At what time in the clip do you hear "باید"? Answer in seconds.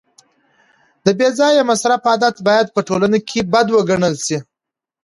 2.47-2.67